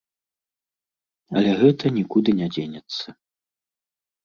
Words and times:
Але 1.41 1.51
гэта 1.61 1.93
нікуды 1.99 2.29
не 2.41 2.51
дзенецца. 2.57 3.07